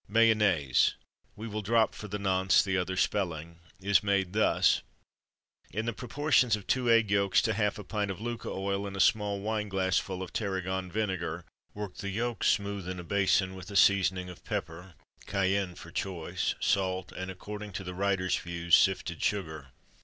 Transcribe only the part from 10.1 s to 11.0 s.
of tarragon